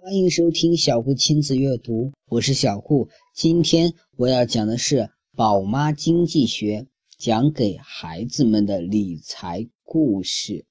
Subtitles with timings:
[0.00, 3.08] 欢迎收听小顾亲子阅读，我是小顾。
[3.34, 4.96] 今天我要讲的是
[5.36, 6.82] 《宝妈经济学》，
[7.18, 10.64] 讲给孩子们的理财故事。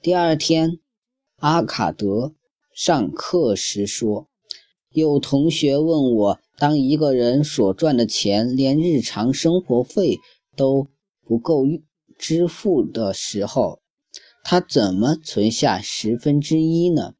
[0.00, 0.78] 第二天，
[1.36, 2.34] 阿卡德
[2.72, 4.28] 上课时说
[4.94, 10.18] ：“有同学问我，当一个人所赚的钱连日常生活费
[10.56, 10.86] 都
[11.26, 11.64] 不够
[12.16, 13.80] 支付的时候，
[14.44, 17.14] 他怎么存下十分之一呢？”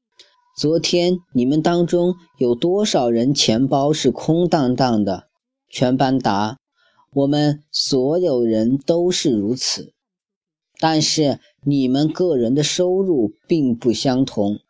[0.56, 5.24] 昨天你们当中有多少人钱包是空荡荡的？
[5.68, 6.60] 全班答：
[7.12, 9.92] 我们所有人都是如此。
[10.78, 14.60] 但是你们个人的收入并不相同，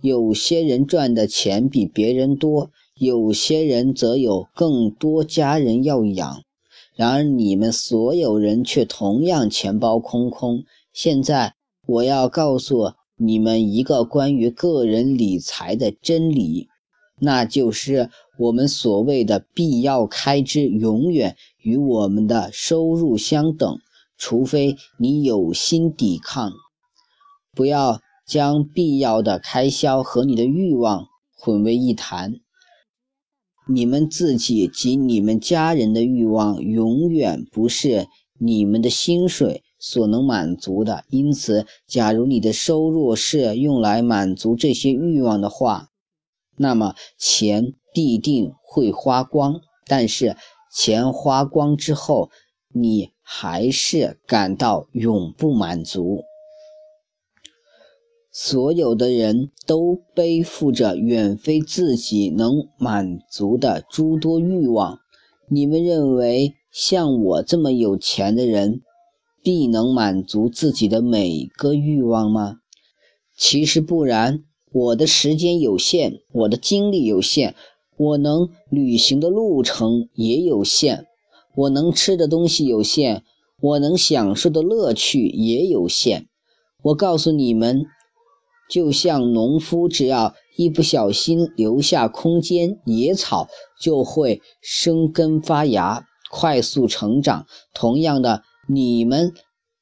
[0.00, 6.44] 有些人赚的钱比别人多，有些人则有更多家人要养。
[6.94, 10.62] 然而你们所有人却同样钱包空空。
[10.92, 11.54] 现在
[11.84, 12.92] 我要告诉。
[13.22, 16.68] 你们一个关于个人理财的真理，
[17.20, 23.78] 那就是我们所谓的必要开支永远与我们的收入相等，
[24.16, 26.50] 除非你有心抵抗。
[27.54, 32.36] 不要将必要的开销和你的欲望混为一谈。
[33.68, 39.62] 你们自己及你们家人的欲望永远不是你们的薪水。
[39.80, 45.88] 所能满足的，因此，假如你的收入是用来满足这些欲望的话，
[46.56, 49.60] 那么钱必定会花光。
[49.86, 50.36] 但是，
[50.72, 52.30] 钱花光之后，
[52.72, 56.24] 你还是感到永不满足。
[58.30, 65.00] 所有的人都背负着远非自己能满足的诸多欲望。
[65.48, 68.82] 你们认为像我这么有钱的人？
[69.42, 72.58] 必能满足自己的每个欲望吗？
[73.36, 74.44] 其实不然。
[74.72, 77.56] 我的时间有限，我的精力有限，
[77.96, 81.06] 我能旅行的路程也有限，
[81.56, 83.24] 我能吃的东西有限，
[83.60, 86.28] 我能享受的乐趣也有限。
[86.82, 87.84] 我告诉你们，
[88.70, 93.48] 就像农夫，只要一不小心留下空间，野草
[93.80, 97.46] 就会生根发芽，快速成长。
[97.74, 98.44] 同样的。
[98.72, 99.34] 你们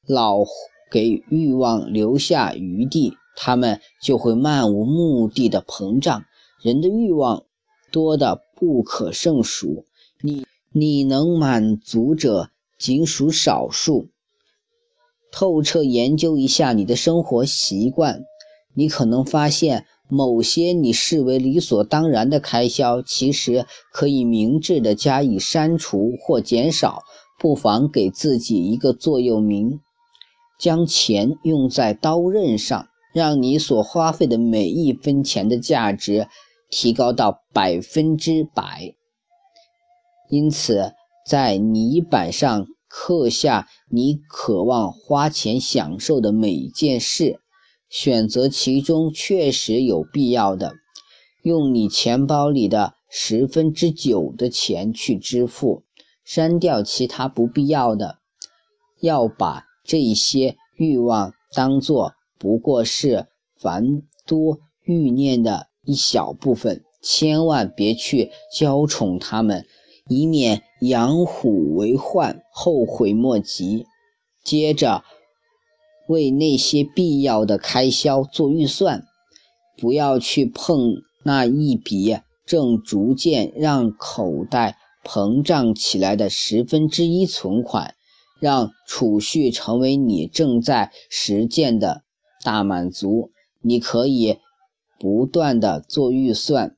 [0.07, 0.45] 老
[0.89, 6.23] 给欲望留下余地，他们就会漫无目的的膨胀。
[6.63, 7.43] 人的欲望
[7.91, 9.85] 多的不可胜数，
[10.23, 14.07] 你你能满足者仅属少数。
[15.31, 18.23] 透彻研究一下你的生活习惯，
[18.73, 27.03] 你可能发现某些你视为理所当然的开销，其实可以明智的加以删除或减少。
[27.39, 29.79] 不妨给自己一个座右铭：
[30.59, 36.27] 将钱用在刀刃上，让你所花费的每一分钱的价值
[36.69, 38.93] 提高到百分之百。
[40.29, 40.93] 因此，
[41.25, 47.39] 在泥板上刻下你渴望花钱享受的每件事，
[47.89, 50.73] 选择其中确实有必要的，
[51.41, 55.83] 用你钱包里的十分之九的钱去支付。
[56.29, 58.19] 删掉其他不必要的，
[59.01, 63.25] 要把这些欲望当作不过是
[63.57, 69.65] 繁多欲念的一小部分，千万别去娇宠他们，
[70.07, 73.87] 以免养虎为患，后悔莫及。
[74.43, 75.03] 接着，
[76.07, 79.03] 为那些必要的开销做预算，
[79.79, 84.77] 不要去碰那一笔正逐渐让口袋。
[85.03, 87.95] 膨胀起来的十分之一存款，
[88.39, 92.03] 让储蓄成为你正在实践的
[92.43, 93.31] 大满足。
[93.61, 94.37] 你可以
[94.99, 96.75] 不断的做预算，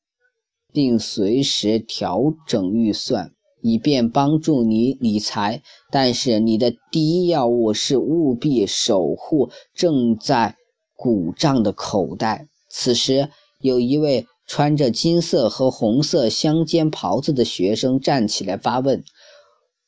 [0.72, 5.62] 并随时调整预算，以便帮助你理财。
[5.90, 10.56] 但是，你的第一要务是务必守护正在
[10.96, 12.48] 鼓胀的口袋。
[12.68, 13.28] 此时，
[13.60, 14.26] 有一位。
[14.46, 19.02] 穿着金色和红色相间袍子的学生站起来发问：“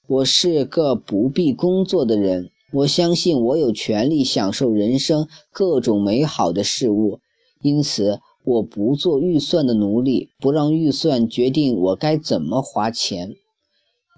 [0.08, 7.20] 我是个不必工作的人，我相信我有权利享受人生各种美好的事物，
[7.60, 13.34] 因此我不做预算的奴隶，不让预算决定我该怎么花钱，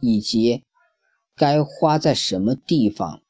[0.01, 0.63] 以及
[1.35, 3.21] 该花在什么地方。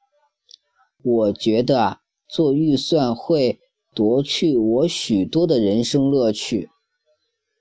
[1.03, 1.99] 我觉得，
[2.29, 3.59] 做预算会
[3.95, 6.69] 夺去我许多的人生乐趣。”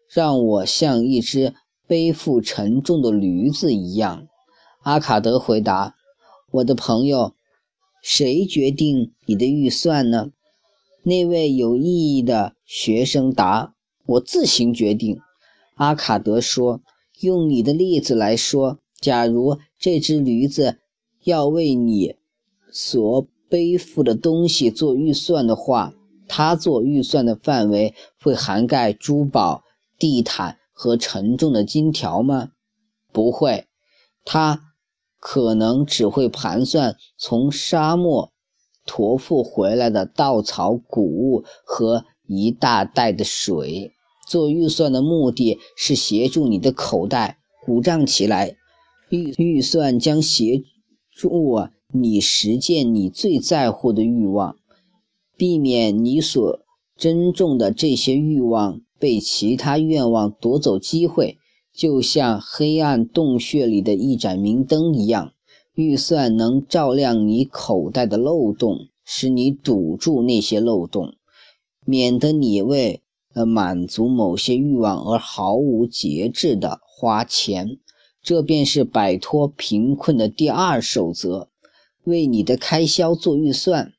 [0.10, 1.54] 让我像一只
[1.88, 4.28] 背负沉重的驴子一样，
[4.82, 5.96] 阿卡德回答
[6.52, 7.34] ：“我的朋友，
[8.02, 10.32] 谁决定你的预算呢？
[11.04, 13.76] 那位有意义的学生答
[14.08, 15.20] ：“我自行决定。”
[15.76, 16.82] 阿卡德说
[17.22, 20.80] ：“用你的例子来说，假如这只驴子
[21.24, 22.16] 要为你
[22.72, 25.94] 所背负的东西做预算的话，
[26.28, 29.64] 它做预算的范围会涵盖珠宝、
[29.98, 32.52] 地毯和沉重的金条吗？
[33.12, 33.66] 不会，
[34.24, 34.62] 他。”
[35.28, 38.32] 可能只会盘算从沙漠
[38.86, 43.92] 驮付回来的稻草、谷物和一大袋的水。
[44.28, 48.56] 做预算的目的是协助你的口袋鼓胀起来。
[49.10, 50.62] 预预算将协
[51.12, 54.56] 助你实践你最在乎的欲望，
[55.36, 56.60] 避免你所
[56.96, 61.38] 珍重的这些欲望被其他愿望夺走机会。
[61.74, 65.34] 就像黑暗洞穴里的一盏明灯一样，
[65.74, 71.16] 预算能照亮你口袋的漏洞，使你堵住那些漏洞，
[71.86, 73.02] 免得你为
[73.34, 77.78] 了满足某些欲望而毫无节制地花钱。
[78.24, 81.50] 这便是摆脱贫困的第二守则：
[82.06, 83.92] 为你的开销做预算。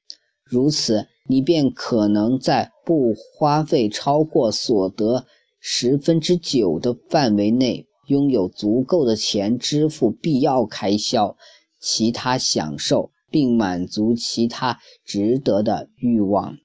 [0.43, 5.26] 如此，你便可能在不花费超过所得。
[5.58, 11.37] 十分之九的范围内，拥有足够的钱支付必要开销、
[11.81, 16.58] 其他享受，并满足其他值得的欲望。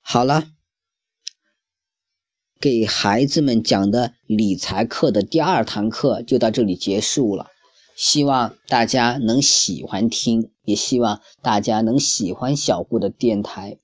[0.00, 0.44] 好了，
[2.60, 7.48] 给孩子们讲的理财课的第二堂课就到这里结束了。
[7.96, 13.78] 希望大家能喜欢听，也希望大家能喜欢小顾的电台。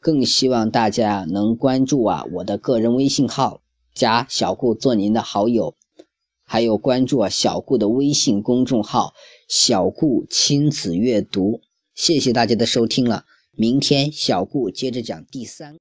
[0.00, 3.60] 更希望大家能关注啊我的个人微信号，
[3.92, 5.74] 加小顾做您的好友，
[6.44, 9.14] 还有关注啊小顾的微信公众号
[9.50, 11.60] “小顾亲子阅读”。
[11.92, 13.24] 谢谢大家的收听了，
[13.56, 15.74] 明天小顾接着讲第三。